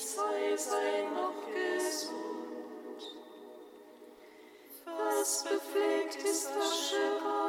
sei 0.00 0.56
sein 0.56 1.12
noch 1.14 1.46
gesund. 1.52 2.10
Was 4.86 5.44
befleckt 5.44 6.22
ist 6.24 6.48
das 6.48 6.56
Asche 6.56 7.39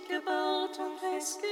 gebaut 0.00 0.78
und 0.78 0.98
festgelegt. 1.00 1.51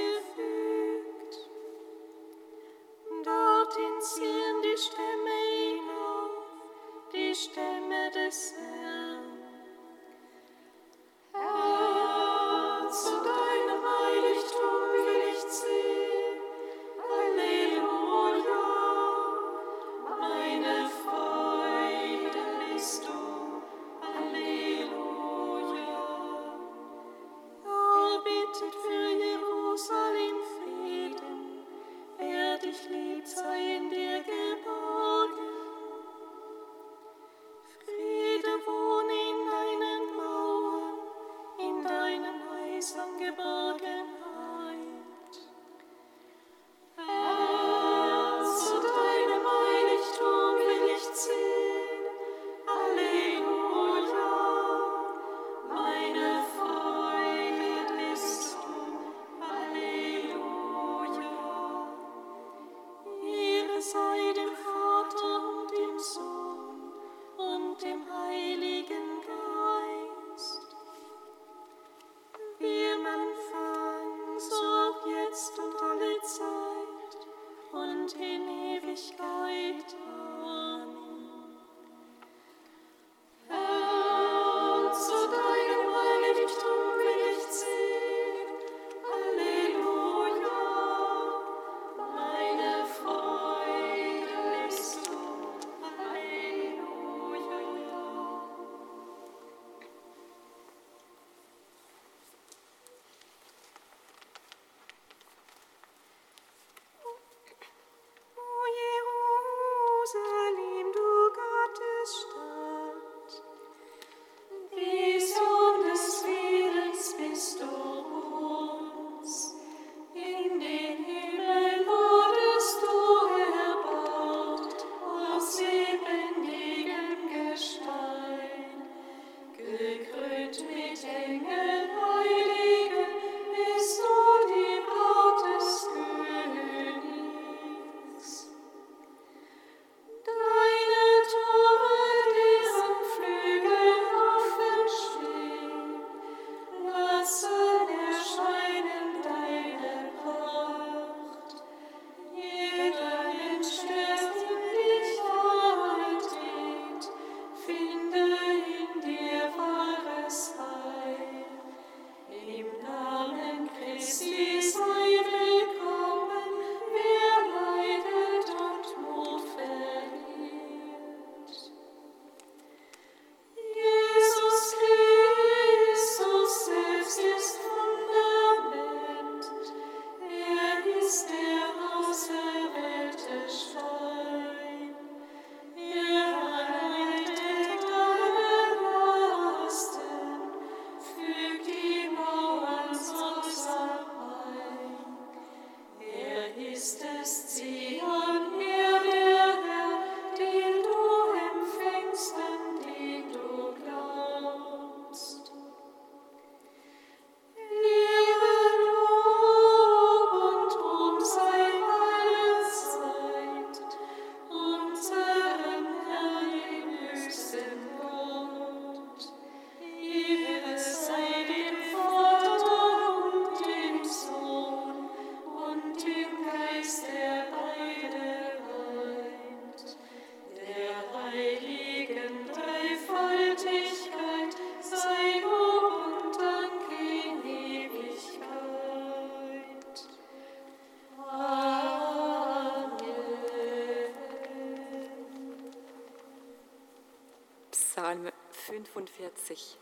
Psalm 247.93 248.31
45. 248.53 249.77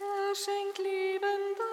Er 0.00 0.34
schenkt 0.34 0.78
Leben. 0.78 1.71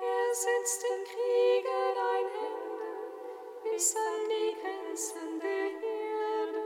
Er 0.00 0.34
setzt 0.34 0.82
den 0.82 1.04
Kriegen 1.04 1.94
ein 2.14 2.28
Ende 2.48 2.90
bis 3.62 3.94
an 3.94 4.28
die 4.28 4.56
Grenzen 4.60 5.40
der 5.40 5.66
Erde. 6.00 6.64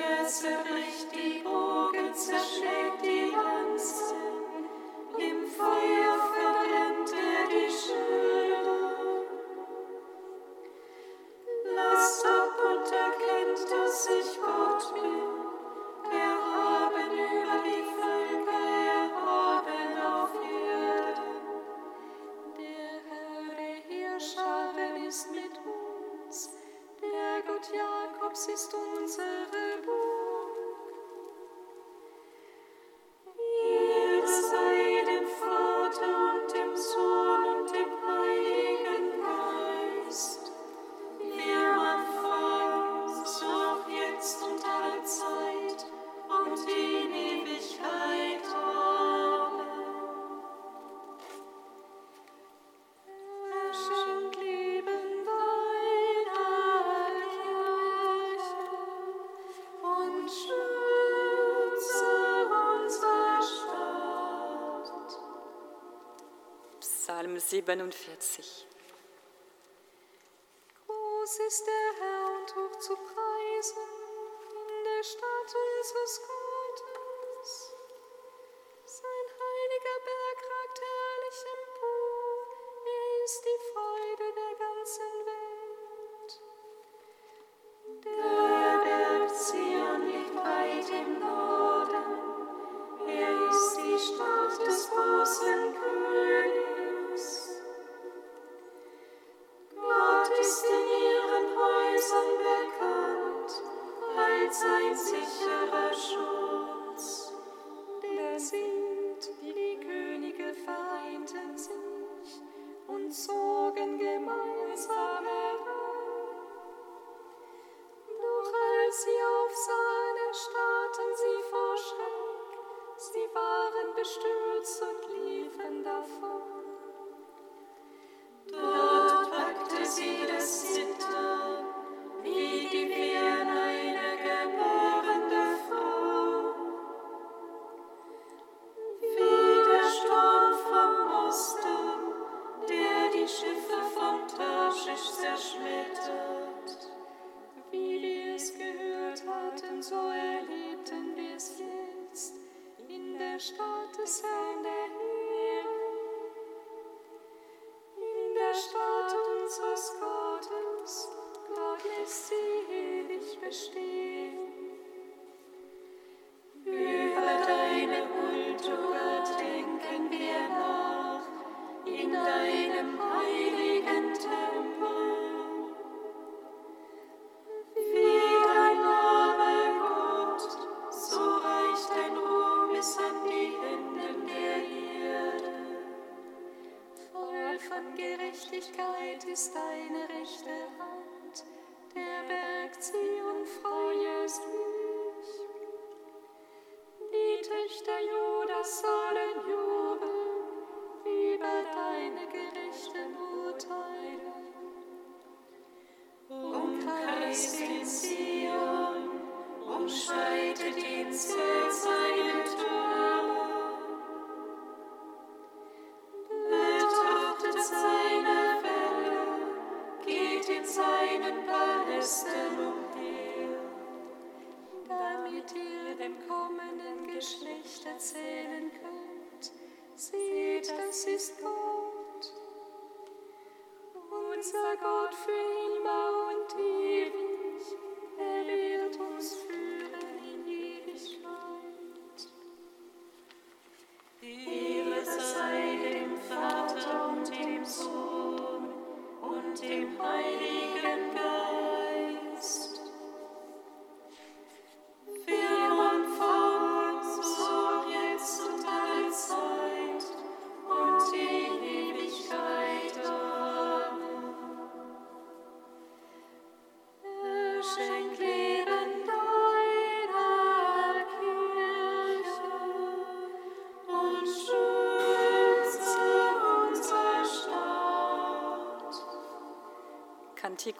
Er 0.00 0.26
zerbricht 0.26 1.14
die 1.14 1.38
Bogen, 1.40 2.14
zerschlägt 2.14 3.04
die 3.04 3.30
Lanzen 3.30 4.16
im 5.18 5.46
Feuer. 5.46 6.11
47. 67.42 68.71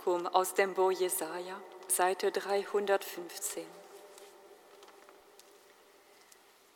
Kantikum 0.03 0.27
aus 0.29 0.55
dem 0.55 0.75
Bo 0.75 0.91
Jesaja, 0.91 1.61
Seite 1.89 2.31
315. 2.33 3.65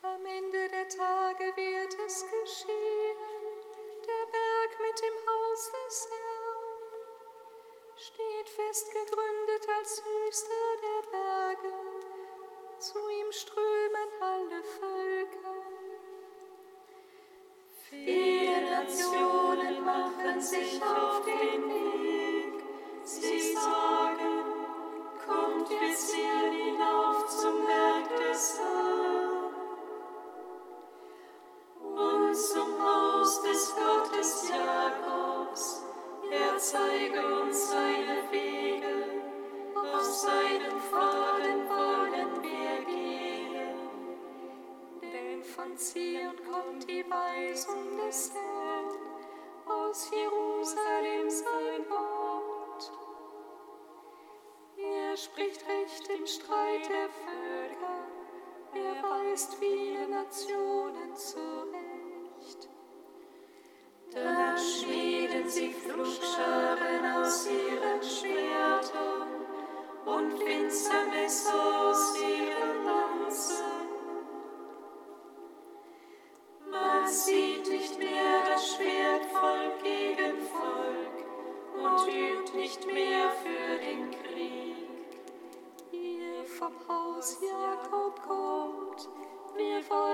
Am 0.01 0.25
Ende 0.25 0.69
der 0.69 0.87
Tage 0.87 1.43
wird 1.55 1.93
es 2.05 2.21
geschehen, 2.21 3.17
der 4.05 4.25
Berg 4.31 4.79
mit 4.79 5.01
dem 5.01 5.17
Haus 5.27 5.71
des 5.71 6.07
Herrn 6.09 6.67
steht 7.97 8.49
fest 8.49 8.91
gegründet 8.91 9.67
als 9.77 10.03
höchster 10.05 10.75
der 10.83 11.01
Berge, 11.11 11.73
zu 12.79 12.99
ihm 13.09 13.31
strömen 13.31 14.09
alle 14.21 14.63
Völker. 14.63 15.55
Viele 17.89 18.69
Nationen 18.69 19.85
machen 19.85 20.41
sich 20.41 20.81
auf. 20.81 21.06
Nicht 77.69 77.99
mehr 77.99 78.43
das 78.49 78.75
Schwert 78.75 79.25
Volk 79.25 79.83
gegen 79.83 80.41
Volk 80.47 81.17
und 81.75 82.07
übt 82.07 82.55
nicht 82.55 82.85
mehr 82.85 83.29
für 83.43 83.77
den 83.79 84.11
Krieg. 84.11 84.87
Ihr 85.91 86.45
vom 86.45 86.73
Haus 86.87 87.37
Jakob 87.41 88.21
kommt, 88.21 89.09
wir 89.55 89.89
wollen 89.89 90.06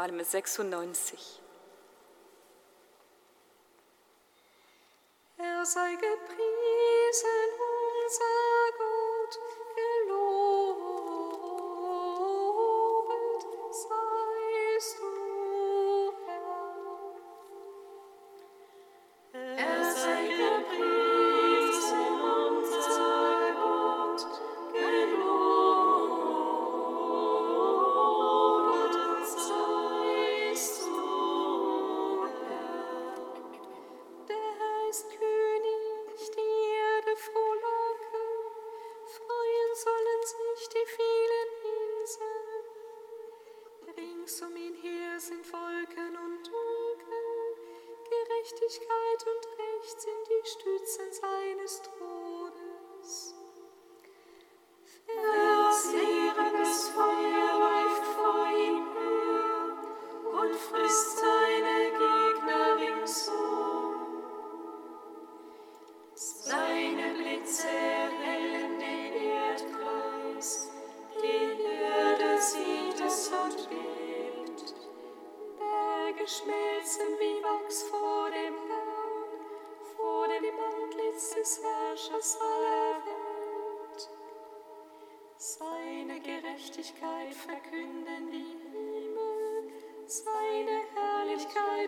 Psalm 0.00 0.16
96. 0.16 1.49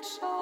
Herrlichkeit 0.02 0.41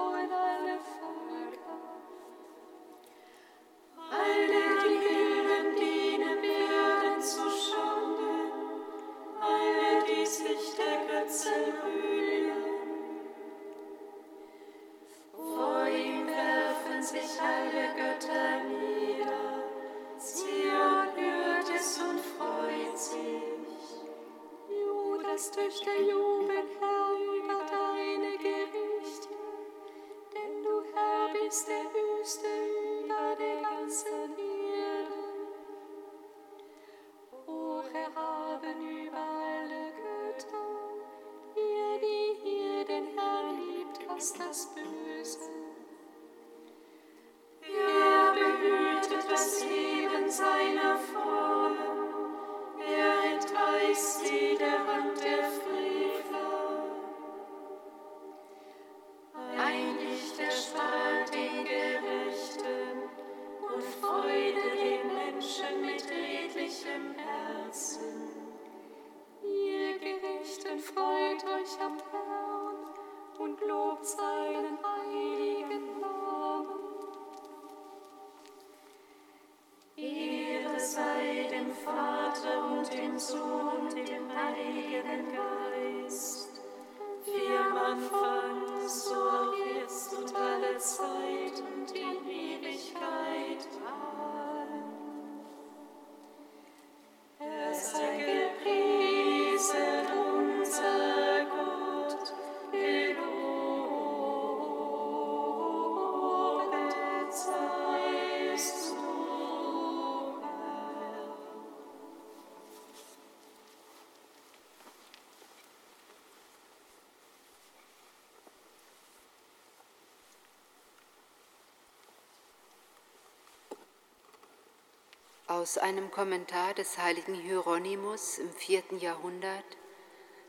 Aus 125.50 125.78
einem 125.78 126.12
Kommentar 126.12 126.74
des 126.74 126.96
heiligen 126.96 127.34
Hieronymus 127.34 128.38
im 128.38 128.52
vierten 128.52 129.00
Jahrhundert 129.00 129.64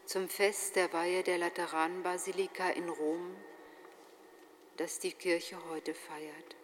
zum 0.05 0.29
Fest 0.29 0.75
der 0.75 0.93
Weihe 0.93 1.23
der 1.23 1.39
Lateranbasilika 1.39 2.69
in 2.69 2.87
Rom, 2.87 3.35
das 4.77 4.99
die 4.99 5.11
Kirche 5.11 5.57
heute 5.71 5.95
feiert. 5.95 6.55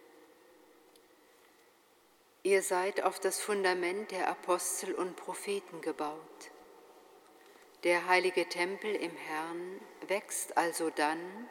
Ihr 2.44 2.62
seid 2.62 3.02
auf 3.02 3.18
das 3.18 3.40
Fundament 3.40 4.12
der 4.12 4.28
Apostel 4.28 4.94
und 4.94 5.16
Propheten 5.16 5.80
gebaut. 5.80 6.52
Der 7.82 8.06
heilige 8.06 8.48
Tempel 8.48 8.94
im 8.94 9.16
Herrn 9.16 9.80
wächst 10.06 10.56
also 10.56 10.90
dann, 10.90 11.48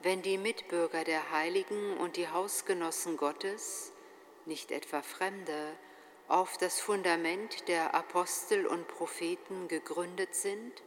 wenn 0.00 0.22
die 0.22 0.38
Mitbürger 0.38 1.04
der 1.04 1.32
Heiligen 1.32 1.98
und 1.98 2.16
die 2.16 2.30
Hausgenossen 2.30 3.18
Gottes, 3.18 3.92
nicht 4.46 4.72
etwa 4.72 5.02
Fremde, 5.02 5.76
auf 6.28 6.56
das 6.58 6.80
Fundament 6.80 7.68
der 7.68 7.94
Apostel 7.94 8.66
und 8.66 8.88
Propheten 8.88 9.68
gegründet 9.68 10.34
sind 10.34 10.82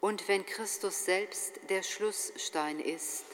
und 0.00 0.26
wenn 0.28 0.44
Christus 0.46 1.04
selbst 1.04 1.60
der 1.68 1.82
Schlussstein 1.82 2.80
ist, 2.80 3.24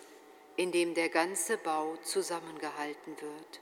in 0.57 0.72
dem 0.72 0.94
der 0.94 1.09
ganze 1.09 1.57
Bau 1.57 1.96
zusammengehalten 2.03 3.20
wird. 3.20 3.61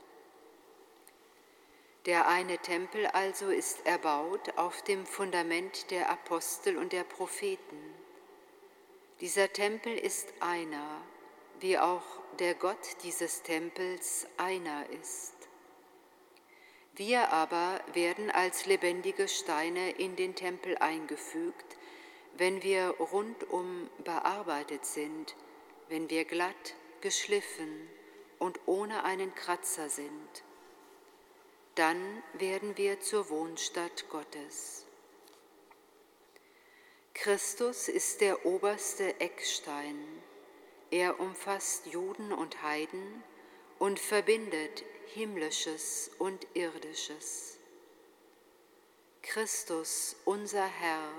Der 2.06 2.28
eine 2.28 2.58
Tempel 2.58 3.06
also 3.06 3.48
ist 3.48 3.84
erbaut 3.84 4.56
auf 4.56 4.82
dem 4.82 5.04
Fundament 5.04 5.90
der 5.90 6.08
Apostel 6.08 6.76
und 6.76 6.92
der 6.92 7.04
Propheten. 7.04 7.94
Dieser 9.20 9.52
Tempel 9.52 9.96
ist 9.96 10.32
einer, 10.40 11.00
wie 11.60 11.78
auch 11.78 12.04
der 12.38 12.54
Gott 12.54 13.02
dieses 13.02 13.42
Tempels 13.42 14.26
einer 14.36 14.88
ist. 14.90 15.36
Wir 16.96 17.30
aber 17.30 17.78
werden 17.92 18.30
als 18.30 18.64
lebendige 18.64 19.28
Steine 19.28 19.90
in 19.90 20.16
den 20.16 20.35
Tempel 20.35 20.78
eingefügt, 20.78 21.76
wenn 22.38 22.62
wir 22.62 22.88
rundum 22.98 23.90
bearbeitet 24.02 24.87
sind, 24.87 25.37
wenn 25.88 26.09
wir 26.09 26.24
glatt, 26.24 26.74
geschliffen 27.02 27.90
und 28.38 28.61
ohne 28.64 29.04
einen 29.04 29.35
Kratzer 29.35 29.90
sind. 29.90 30.42
Dann 31.74 32.22
werden 32.32 32.78
wir 32.78 33.00
zur 33.00 33.28
Wohnstatt 33.28 34.09
Gottes. 34.09 34.87
Christus 37.12 37.88
ist 37.88 38.22
der 38.22 38.46
oberste 38.46 39.20
Eckstein. 39.20 39.98
Er 40.90 41.20
umfasst 41.20 41.87
Juden 41.87 42.32
und 42.32 42.62
Heiden 42.62 43.22
und 43.78 43.98
verbindet 43.98 44.82
Himmlisches 45.14 46.11
und 46.19 46.47
Irdisches. 46.55 47.59
Christus, 49.23 50.16
unser 50.25 50.66
Herr, 50.66 51.11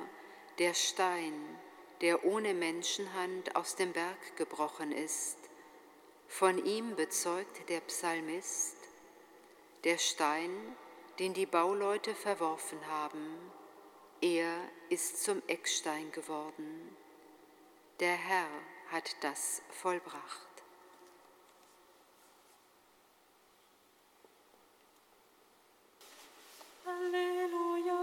der 0.60 0.74
Stein, 0.74 1.34
der 2.02 2.24
ohne 2.26 2.54
Menschenhand 2.54 3.56
aus 3.56 3.76
dem 3.76 3.94
Berg 3.94 4.36
gebrochen 4.36 4.92
ist, 4.92 5.38
von 6.28 6.64
ihm 6.64 6.96
bezeugt 6.96 7.70
der 7.70 7.80
Psalmist, 7.82 8.76
der 9.84 9.98
Stein, 9.98 10.52
den 11.20 11.34
die 11.34 11.46
Bauleute 11.46 12.14
verworfen 12.14 12.86
haben, 12.88 13.52
er 14.22 14.60
ist 14.90 15.24
zum 15.24 15.42
Eckstein 15.48 16.12
geworden. 16.12 16.96
Der 18.00 18.16
Herr 18.16 18.50
hat 18.92 19.16
das 19.22 19.62
vollbracht. 19.70 20.47
Alleluia. 26.88 27.98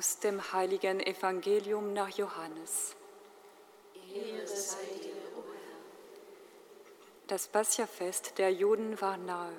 Aus 0.00 0.18
dem 0.18 0.54
heiligen 0.54 0.98
Evangelium 0.98 1.92
nach 1.92 2.08
Johannes. 2.08 2.96
Das 7.26 7.48
Passiafest 7.48 8.38
der 8.38 8.50
Juden 8.50 8.98
war 9.02 9.18
nahe 9.18 9.52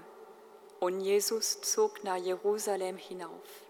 und 0.79 0.99
Jesus 0.99 1.61
zog 1.61 2.03
nach 2.03 2.17
Jerusalem 2.17 2.97
hinauf. 2.97 3.67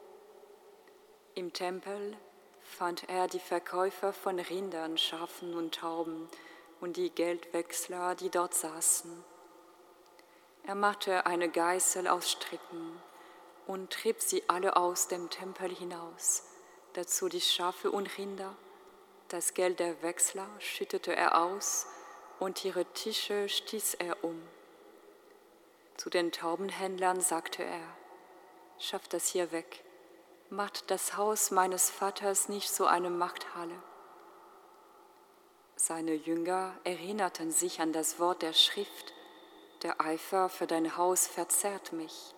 Im 1.36 1.52
Tempel 1.52 2.16
fand 2.62 3.10
er 3.10 3.28
die 3.28 3.42
Verkäufer 3.42 4.14
von 4.14 4.40
Rindern, 4.40 4.98
Schafen 4.98 5.54
und 5.56 5.76
Tauben 5.76 6.30
und 6.80 6.96
die 6.96 7.10
Geldwechsler, 7.10 8.16
die 8.16 8.30
dort 8.30 8.54
saßen. 8.54 9.12
Er 10.64 10.76
machte 10.76 11.26
eine 11.26 11.50
Geißel 11.50 12.08
aus 12.08 12.32
Stricken 12.32 13.02
und 13.68 13.92
trieb 13.92 14.22
sie 14.22 14.44
alle 14.48 14.78
aus 14.78 15.10
dem 15.10 15.30
Tempel 15.30 15.70
hinaus, 15.70 16.44
dazu 16.94 17.30
die 17.30 17.42
Schafe 17.42 17.92
und 17.92 18.18
Rinder. 18.18 18.56
Das 19.28 19.54
Geld 19.54 19.80
der 19.80 20.02
Wechsler 20.02 20.48
schüttete 20.60 21.16
er 21.16 21.42
aus 21.42 21.88
und 22.40 22.66
ihre 22.66 22.86
Tische 22.86 23.48
stieß 23.48 23.96
er 23.96 24.24
um. 24.24 24.42
Zu 25.96 26.10
den 26.10 26.32
Taubenhändlern 26.32 27.22
sagte 27.22 27.64
er, 27.64 27.96
schafft 28.80 29.14
das 29.14 29.28
hier 29.28 29.52
weg, 29.52 29.84
macht 30.50 30.90
das 30.92 31.16
Haus 31.16 31.52
meines 31.52 31.90
Vaters 31.90 32.50
nicht 32.50 32.70
so 32.72 32.86
eine 32.86 33.10
Machthalle. 33.10 33.82
Seine 35.76 36.14
Jünger 36.14 36.78
erinnerten 36.84 37.52
sich 37.52 37.80
an 37.80 37.94
das 37.94 38.20
Wort 38.20 38.42
der 38.42 38.54
Schrift, 38.54 39.14
der 39.84 40.02
Eifer 40.02 40.50
für 40.50 40.68
dein 40.68 40.98
Haus 40.98 41.26
verzerrt 41.26 41.94
mich. 41.94 42.36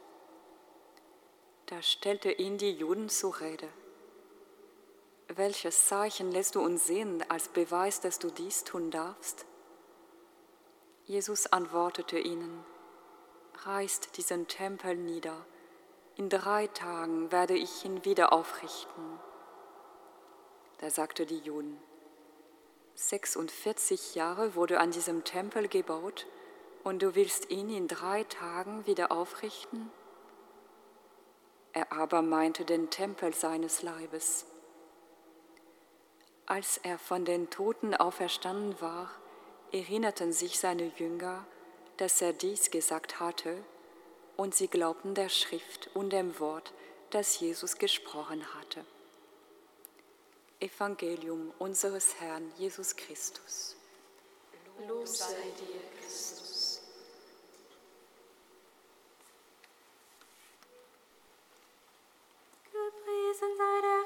Da 1.65 1.81
stellte 1.81 2.31
ihn 2.31 2.57
die 2.57 2.71
Juden 2.71 3.09
zur 3.09 3.39
Rede. 3.39 3.67
Welches 5.27 5.87
Zeichen 5.87 6.31
lässt 6.31 6.55
du 6.55 6.61
uns 6.61 6.85
sehen 6.85 7.23
als 7.29 7.47
Beweis, 7.47 8.01
dass 8.01 8.19
du 8.19 8.29
dies 8.29 8.63
tun 8.63 8.91
darfst? 8.91 9.45
Jesus 11.05 11.47
antwortete 11.47 12.19
ihnen, 12.19 12.63
reißt 13.65 14.17
diesen 14.17 14.47
Tempel 14.47 14.95
nieder, 14.95 15.45
in 16.15 16.29
drei 16.29 16.67
Tagen 16.67 17.31
werde 17.31 17.55
ich 17.55 17.83
ihn 17.83 18.05
wieder 18.05 18.33
aufrichten. 18.33 19.19
Da 20.79 20.89
sagte 20.89 21.25
die 21.25 21.39
Juden, 21.39 21.81
46 22.95 24.15
Jahre 24.15 24.55
wurde 24.55 24.79
an 24.79 24.91
diesem 24.91 25.23
Tempel 25.23 25.67
gebaut 25.67 26.27
und 26.83 27.01
du 27.01 27.15
willst 27.15 27.49
ihn 27.49 27.69
in 27.69 27.87
drei 27.87 28.23
Tagen 28.25 28.85
wieder 28.85 29.11
aufrichten? 29.11 29.89
Er 31.71 31.91
aber 31.91 32.21
meinte 32.21 32.65
den 32.65 32.91
Tempel 32.91 33.33
seines 33.33 33.81
Leibes. 33.81 34.45
Als 36.45 36.77
er 36.77 36.99
von 36.99 37.23
den 37.23 37.49
Toten 37.49 37.95
auferstanden 37.95 38.79
war, 38.81 39.09
erinnerten 39.71 40.33
sich 40.33 40.59
seine 40.59 40.91
Jünger, 40.97 41.45
dass 41.97 42.21
er 42.21 42.33
dies 42.33 42.69
gesagt 42.69 43.19
hatte, 43.19 43.63
und 44.35 44.53
sie 44.53 44.67
glaubten 44.67 45.15
der 45.15 45.29
Schrift 45.29 45.89
und 45.93 46.11
dem 46.11 46.39
Wort, 46.39 46.73
das 47.11 47.39
Jesus 47.39 47.77
gesprochen 47.77 48.43
hatte. 48.55 48.83
Evangelium 50.59 51.53
unseres 51.59 52.19
Herrn 52.19 52.51
Jesus 52.57 52.95
Christus. 52.95 53.75
Lob 54.87 55.07
sei 55.07 55.33
dir, 55.59 55.81
Christus. 55.99 56.81
Gepriesen 62.71 63.57
sei 63.57 63.81
der 63.81 64.02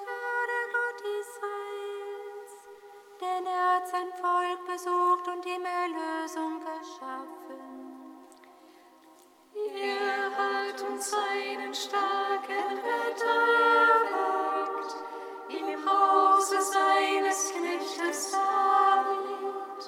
denn 3.38 3.46
er 3.46 3.76
hat 3.76 3.88
sein 3.88 4.12
Volk 4.20 4.66
besucht 4.66 5.28
und 5.28 5.46
ihm 5.46 5.64
Erlösung 5.66 6.60
geschaffen. 6.60 7.60
Er 9.76 10.32
hat 10.38 10.82
uns 10.82 11.12
seinen 11.12 11.74
starken 11.74 12.78
Retter 12.78 13.42
erweckt, 14.08 14.96
im 15.50 15.90
Hause 15.90 16.62
seines 16.62 17.54
Knechtes 17.54 18.32
David. 18.32 19.84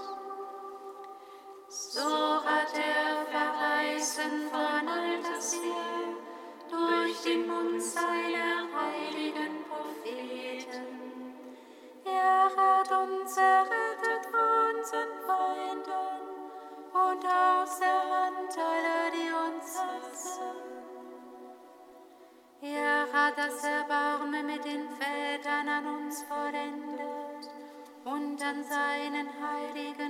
So 1.67 2.43
hat 2.43 2.73
er 2.75 3.25
verheißen 3.31 4.49
von 4.51 4.87
alters 4.87 5.53
her 5.53 6.17
durch 6.69 7.21
den 7.23 7.47
Mund 7.47 7.81
seiner 7.81 8.58
an 28.49 28.63
seinen 28.63 29.27
heiligen 29.39 30.08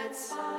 und 0.00 0.38
alle 0.38 0.49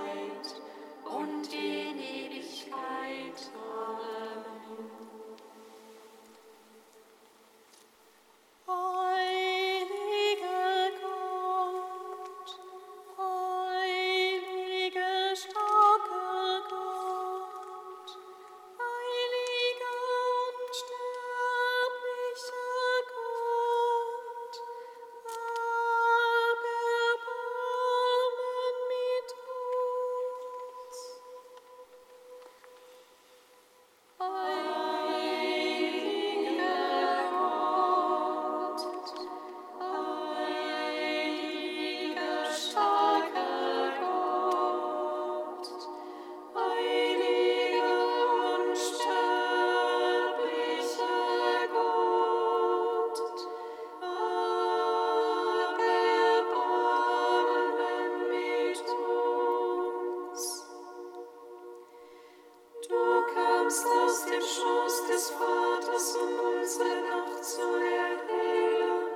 bist 63.72 63.86
aus 63.86 64.26
dem 64.26 64.42
Schoß 64.42 65.08
des 65.08 65.30
Vaters, 65.30 66.18
um 66.18 66.60
unsere 66.60 66.90
Nacht 67.08 67.42
zu 67.42 67.62
erhellen. 67.62 69.08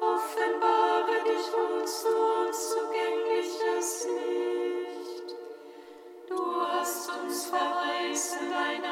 Offenbare 0.00 1.22
dich 1.22 1.46
uns, 1.54 2.02
du 2.02 2.08
unzugängliches 2.42 4.08
Licht. 4.08 5.36
Du 6.28 6.40
hast 6.60 7.08
uns 7.22 7.46
verheißen, 7.46 8.50
deine 8.50 8.91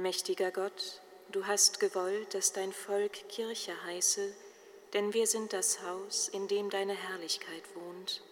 Allmächtiger 0.00 0.50
Gott, 0.50 1.02
du 1.30 1.46
hast 1.46 1.78
gewollt, 1.78 2.32
dass 2.32 2.54
dein 2.54 2.72
Volk 2.72 3.28
Kirche 3.28 3.74
heiße, 3.84 4.32
denn 4.94 5.12
wir 5.12 5.26
sind 5.26 5.52
das 5.52 5.82
Haus, 5.82 6.28
in 6.28 6.48
dem 6.48 6.70
deine 6.70 6.94
Herrlichkeit 6.94 7.62
wohnt. 7.74 8.22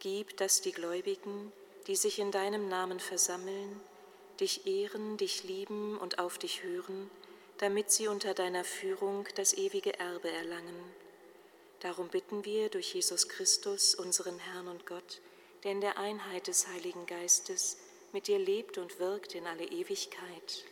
Gib, 0.00 0.36
dass 0.36 0.60
die 0.60 0.72
Gläubigen, 0.72 1.52
die 1.86 1.94
sich 1.94 2.18
in 2.18 2.32
deinem 2.32 2.68
Namen 2.68 2.98
versammeln, 2.98 3.80
dich 4.40 4.66
ehren, 4.66 5.16
dich 5.16 5.44
lieben 5.44 5.96
und 5.96 6.18
auf 6.18 6.38
dich 6.38 6.64
hören, 6.64 7.08
damit 7.58 7.92
sie 7.92 8.08
unter 8.08 8.34
deiner 8.34 8.64
Führung 8.64 9.28
das 9.36 9.54
ewige 9.54 9.96
Erbe 10.00 10.28
erlangen. 10.28 10.92
Darum 11.78 12.08
bitten 12.08 12.44
wir 12.44 12.68
durch 12.68 12.94
Jesus 12.94 13.28
Christus, 13.28 13.94
unseren 13.94 14.40
Herrn 14.40 14.66
und 14.66 14.86
Gott, 14.86 15.20
der 15.62 15.70
in 15.70 15.80
der 15.80 15.98
Einheit 15.98 16.48
des 16.48 16.66
Heiligen 16.66 17.06
Geistes 17.06 17.76
mit 18.12 18.26
dir 18.26 18.38
lebt 18.38 18.78
und 18.78 18.98
wirkt 18.98 19.34
in 19.34 19.46
alle 19.46 19.64
Ewigkeit. 19.64 20.64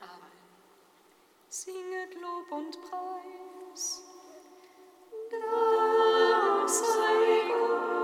Amen. 0.00 0.32
Singet 1.48 2.14
Lob 2.20 2.50
und 2.50 2.78
Preis. 2.82 4.02
Dank 5.30 6.68
sei 6.68 7.48
Gott, 7.48 8.01